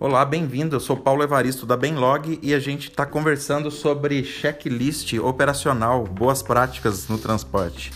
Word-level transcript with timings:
Olá, 0.00 0.24
bem-vindo. 0.24 0.76
Eu 0.76 0.80
sou 0.80 0.96
Paulo 0.96 1.24
Evaristo 1.24 1.66
da 1.66 1.76
Benlog 1.76 2.38
e 2.40 2.54
a 2.54 2.60
gente 2.60 2.88
está 2.88 3.04
conversando 3.04 3.68
sobre 3.68 4.22
checklist 4.22 5.14
operacional, 5.14 6.04
boas 6.04 6.40
práticas 6.40 7.08
no 7.08 7.18
transporte. 7.18 7.90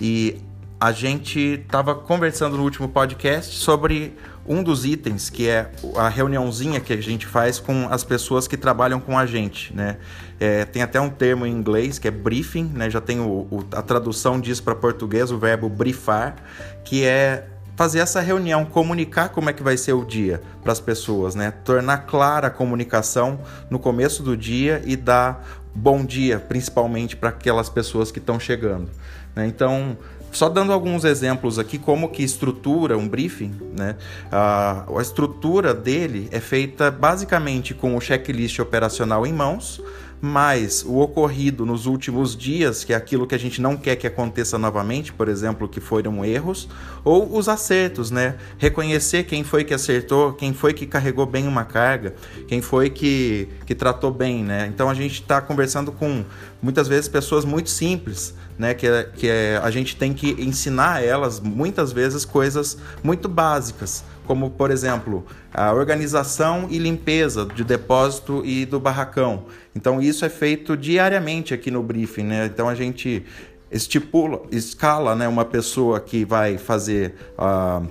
E 0.00 0.38
a 0.80 0.92
gente 0.92 1.38
estava 1.38 1.94
conversando 1.94 2.56
no 2.56 2.62
último 2.62 2.88
podcast 2.88 3.54
sobre 3.54 4.14
um 4.48 4.62
dos 4.62 4.86
itens 4.86 5.28
que 5.28 5.46
é 5.46 5.70
a 5.96 6.08
reuniãozinha 6.08 6.80
que 6.80 6.94
a 6.94 7.02
gente 7.02 7.26
faz 7.26 7.60
com 7.60 7.86
as 7.90 8.02
pessoas 8.02 8.48
que 8.48 8.56
trabalham 8.56 8.98
com 8.98 9.18
a 9.18 9.26
gente, 9.26 9.76
né? 9.76 9.98
É, 10.40 10.64
tem 10.64 10.80
até 10.80 10.98
um 10.98 11.10
termo 11.10 11.44
em 11.44 11.52
inglês 11.52 11.98
que 11.98 12.08
é 12.08 12.10
briefing, 12.10 12.64
né? 12.64 12.88
Já 12.88 13.02
tem 13.02 13.20
o, 13.20 13.46
o, 13.50 13.62
a 13.72 13.82
tradução 13.82 14.40
disso 14.40 14.62
para 14.62 14.74
português, 14.74 15.30
o 15.30 15.36
verbo 15.36 15.68
briefar, 15.68 16.36
que 16.82 17.04
é 17.04 17.46
fazer 17.76 17.98
essa 17.98 18.20
reunião, 18.20 18.64
comunicar 18.64 19.28
como 19.28 19.50
é 19.50 19.52
que 19.52 19.62
vai 19.62 19.76
ser 19.76 19.92
o 19.92 20.04
dia 20.04 20.40
para 20.62 20.72
as 20.72 20.80
pessoas, 20.80 21.34
né? 21.34 21.50
Tornar 21.50 21.98
clara 21.98 22.48
a 22.48 22.50
comunicação 22.50 23.38
no 23.70 23.78
começo 23.78 24.22
do 24.22 24.36
dia 24.36 24.82
e 24.84 24.96
dar 24.96 25.46
bom 25.74 26.04
dia, 26.04 26.40
principalmente 26.40 27.14
para 27.14 27.28
aquelas 27.28 27.68
pessoas 27.68 28.10
que 28.10 28.18
estão 28.18 28.40
chegando. 28.40 28.90
Né? 29.34 29.46
Então, 29.46 29.98
só 30.32 30.48
dando 30.48 30.72
alguns 30.72 31.04
exemplos 31.04 31.58
aqui, 31.58 31.78
como 31.78 32.08
que 32.08 32.22
estrutura 32.22 32.96
um 32.96 33.06
briefing, 33.06 33.54
né? 33.76 33.96
A, 34.32 34.84
a 34.88 35.02
estrutura 35.02 35.72
dele 35.74 36.28
é 36.32 36.40
feita 36.40 36.90
basicamente 36.90 37.74
com 37.74 37.94
o 37.94 38.00
checklist 38.00 38.58
operacional 38.58 39.26
em 39.26 39.32
mãos, 39.32 39.82
mas 40.20 40.82
o 40.84 40.98
ocorrido 40.98 41.66
nos 41.66 41.86
últimos 41.86 42.36
dias, 42.36 42.84
que 42.84 42.92
é 42.92 42.96
aquilo 42.96 43.26
que 43.26 43.34
a 43.34 43.38
gente 43.38 43.60
não 43.60 43.76
quer 43.76 43.96
que 43.96 44.06
aconteça 44.06 44.58
novamente, 44.58 45.12
por 45.12 45.28
exemplo, 45.28 45.68
que 45.68 45.80
foram 45.80 46.24
erros, 46.24 46.68
ou 47.04 47.36
os 47.36 47.48
acertos, 47.48 48.10
né? 48.10 48.36
Reconhecer 48.58 49.24
quem 49.24 49.44
foi 49.44 49.64
que 49.64 49.74
acertou, 49.74 50.32
quem 50.32 50.52
foi 50.52 50.72
que 50.72 50.86
carregou 50.86 51.26
bem 51.26 51.46
uma 51.46 51.64
carga, 51.64 52.14
quem 52.48 52.62
foi 52.62 52.90
que, 52.90 53.48
que 53.66 53.74
tratou 53.74 54.10
bem, 54.10 54.42
né? 54.42 54.66
Então 54.66 54.88
a 54.88 54.94
gente 54.94 55.20
está 55.20 55.40
conversando 55.40 55.92
com 55.92 56.24
muitas 56.62 56.88
vezes 56.88 57.08
pessoas 57.08 57.44
muito 57.44 57.70
simples, 57.70 58.34
né? 58.58 58.74
Que, 58.74 58.86
é, 58.86 59.02
que 59.04 59.28
é, 59.28 59.60
a 59.62 59.70
gente 59.70 59.96
tem 59.96 60.12
que 60.12 60.30
ensinar 60.38 61.02
elas 61.04 61.40
muitas 61.40 61.92
vezes 61.92 62.24
coisas 62.24 62.78
muito 63.02 63.28
básicas 63.28 64.04
como 64.26 64.50
por 64.50 64.70
exemplo 64.70 65.24
a 65.54 65.72
organização 65.72 66.66
e 66.68 66.78
limpeza 66.78 67.46
de 67.46 67.64
depósito 67.64 68.42
e 68.44 68.66
do 68.66 68.78
barracão. 68.78 69.44
Então 69.74 70.02
isso 70.02 70.24
é 70.24 70.28
feito 70.28 70.76
diariamente 70.76 71.54
aqui 71.54 71.70
no 71.70 71.82
briefing, 71.82 72.24
né? 72.24 72.46
Então 72.46 72.68
a 72.68 72.74
gente 72.74 73.24
estipula, 73.70 74.42
escala, 74.50 75.14
né, 75.14 75.26
uma 75.26 75.44
pessoa 75.44 75.98
que 75.98 76.24
vai 76.24 76.58
fazer 76.58 77.14
a, 77.38 77.82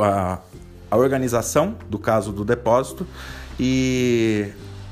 a, 0.00 0.38
a 0.90 0.96
organização 0.96 1.76
do 1.88 1.98
caso 1.98 2.32
do 2.32 2.44
depósito 2.44 3.06
e 3.58 4.48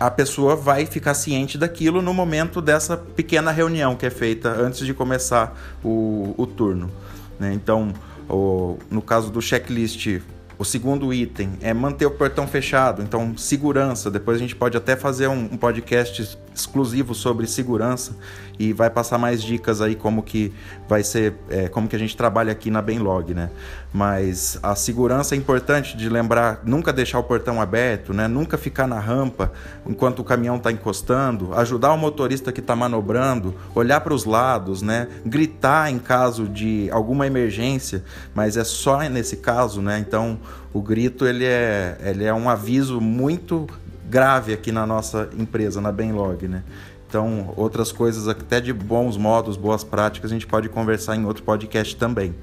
a 0.07 0.11
pessoa 0.11 0.57
vai 0.57 0.85
ficar 0.85 1.15
ciente 1.15 1.57
daquilo 1.57 2.03
no 2.03 2.13
momento 2.13 2.61
dessa 2.61 2.97
pequena 2.97 3.53
reunião 3.53 3.95
que 3.95 4.05
é 4.05 4.11
feita 4.11 4.49
antes 4.49 4.85
de 4.85 4.93
começar 4.93 5.57
o, 5.83 6.35
o 6.37 6.45
turno. 6.45 6.91
Né? 7.39 7.53
Então, 7.55 7.93
o, 8.29 8.79
no 8.91 9.01
caso 9.01 9.31
do 9.31 9.41
checklist, 9.41 10.21
o 10.59 10.65
segundo 10.65 11.13
item 11.13 11.53
é 11.61 11.73
manter 11.73 12.07
o 12.07 12.11
portão 12.11 12.47
fechado, 12.47 13.03
então 13.03 13.37
segurança. 13.37 14.11
Depois 14.11 14.37
a 14.37 14.41
gente 14.41 14.55
pode 14.55 14.77
até 14.77 14.97
fazer 14.97 15.29
um, 15.29 15.49
um 15.53 15.57
podcast 15.57 16.39
exclusivo 16.55 17.15
sobre 17.15 17.47
segurança 17.47 18.15
e 18.59 18.73
vai 18.73 18.91
passar 18.91 19.19
mais 19.19 19.43
dicas 19.43 19.81
aí 19.81 19.95
como 19.95 20.23
que 20.23 20.53
vai 20.89 21.03
ser, 21.03 21.35
é, 21.49 21.69
como 21.69 21.89
que 21.89 21.97
a 21.97 21.99
gente 21.99 22.17
trabalha 22.17 22.53
aqui 22.53 22.71
na 22.71 22.83
Benlog, 22.83 23.33
né? 23.35 23.51
Mas 23.93 24.59
a 24.63 24.75
segurança 24.75 25.35
é 25.35 25.39
importante 25.39 25.97
de 25.97 26.09
lembrar, 26.09 26.61
nunca 26.65 26.93
deixar 26.93 27.19
o 27.19 27.23
portão 27.23 27.61
aberto, 27.61 28.13
né? 28.13 28.29
Nunca 28.29 28.59
ficar 28.59 28.87
na 28.87 29.01
rampa 29.01 29.53
enquanto 29.87 30.21
o 30.21 30.25
caminhão 30.25 30.57
está 30.57 30.71
encostando, 30.71 31.55
ajudar 31.55 31.93
o 31.93 31.99
motorista 31.99 32.53
que 32.53 32.61
está 32.61 32.77
manobrando, 32.77 33.55
olhar 33.75 34.01
para 34.01 34.15
os 34.15 34.25
lados, 34.25 34.83
né? 34.83 35.09
Gritar 35.25 35.91
em 35.91 35.99
caso 35.99 36.47
de 36.47 36.89
alguma 36.91 37.27
emergência, 37.27 38.05
mas 38.35 38.57
é 38.57 38.65
só 38.65 39.01
nesse 39.09 39.39
caso, 39.39 39.81
né? 39.81 39.99
Então 39.99 40.39
o 40.73 40.81
grito 40.81 41.27
ele 41.27 41.45
é, 41.45 41.99
ele 42.05 42.25
é 42.25 42.33
um 42.33 42.49
aviso 42.49 43.01
muito 43.01 43.67
grave 44.09 44.53
aqui 44.53 44.71
na 44.71 44.87
nossa 44.87 45.29
empresa, 45.39 45.81
na 45.81 45.91
Benlog, 45.91 46.47
né? 46.47 46.63
Então, 47.09 47.53
outras 47.57 47.93
coisas 47.93 48.27
até 48.27 48.61
de 48.61 48.73
bons 48.73 49.19
modos, 49.19 49.57
boas 49.57 49.85
práticas, 49.85 50.31
a 50.31 50.35
gente 50.35 50.47
pode 50.47 50.69
conversar 50.71 51.15
em 51.15 51.27
outro 51.27 51.43
podcast 51.43 51.95
também. 51.97 52.35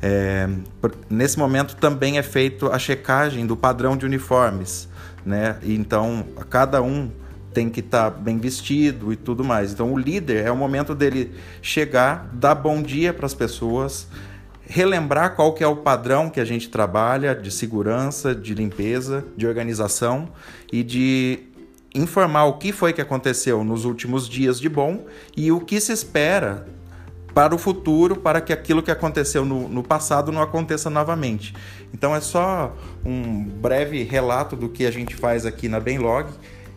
É, 0.00 0.48
nesse 1.08 1.38
momento 1.38 1.74
também 1.76 2.18
é 2.18 2.22
feito 2.22 2.70
a 2.70 2.78
checagem 2.78 3.46
do 3.46 3.56
padrão 3.56 3.96
de 3.96 4.06
uniformes, 4.06 4.88
né? 5.26 5.56
Então, 5.62 6.26
cada 6.48 6.82
um 6.82 7.10
tem 7.52 7.70
que 7.70 7.80
estar 7.80 8.10
tá 8.10 8.18
bem 8.18 8.38
vestido 8.38 9.12
e 9.12 9.16
tudo 9.16 9.42
mais. 9.42 9.72
Então, 9.72 9.92
o 9.92 9.98
líder 9.98 10.44
é 10.44 10.50
o 10.50 10.56
momento 10.56 10.94
dele 10.94 11.32
chegar, 11.62 12.28
dar 12.32 12.54
bom 12.54 12.82
dia 12.82 13.14
para 13.14 13.26
as 13.26 13.34
pessoas, 13.34 14.06
relembrar 14.66 15.34
qual 15.34 15.52
que 15.52 15.62
é 15.62 15.66
o 15.66 15.76
padrão 15.76 16.30
que 16.30 16.40
a 16.40 16.44
gente 16.44 16.68
trabalha 16.68 17.34
de 17.34 17.50
segurança, 17.50 18.34
de 18.34 18.54
limpeza, 18.54 19.24
de 19.36 19.46
organização 19.46 20.28
e 20.72 20.82
de 20.82 21.40
informar 21.94 22.44
o 22.46 22.54
que 22.54 22.72
foi 22.72 22.92
que 22.92 23.00
aconteceu 23.00 23.62
nos 23.62 23.84
últimos 23.84 24.28
dias 24.28 24.58
de 24.58 24.68
bom 24.68 25.06
e 25.36 25.52
o 25.52 25.60
que 25.60 25.80
se 25.80 25.92
espera 25.92 26.66
para 27.32 27.54
o 27.54 27.58
futuro, 27.58 28.16
para 28.16 28.40
que 28.40 28.52
aquilo 28.52 28.82
que 28.82 28.90
aconteceu 28.90 29.44
no, 29.44 29.68
no 29.68 29.82
passado 29.82 30.30
não 30.30 30.40
aconteça 30.40 30.88
novamente. 30.88 31.52
Então 31.92 32.14
é 32.14 32.20
só 32.20 32.76
um 33.04 33.44
breve 33.44 34.04
relato 34.04 34.54
do 34.54 34.68
que 34.68 34.86
a 34.86 34.90
gente 34.90 35.14
faz 35.16 35.44
aqui 35.44 35.68
na 35.68 35.80
Benlog. 35.80 36.30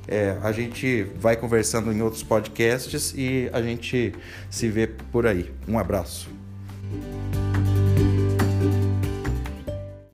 É, 0.07 0.37
a 0.41 0.51
gente 0.51 1.05
vai 1.19 1.35
conversando 1.35 1.91
em 1.91 2.01
outros 2.01 2.23
podcasts 2.23 3.13
e 3.15 3.49
a 3.53 3.61
gente 3.61 4.13
se 4.49 4.67
vê 4.67 4.87
por 4.87 5.27
aí. 5.27 5.51
Um 5.67 5.77
abraço. 5.77 6.29